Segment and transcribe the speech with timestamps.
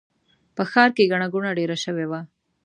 [0.55, 2.21] په ښار کې ګڼه ګوڼه ډېره شوې وه.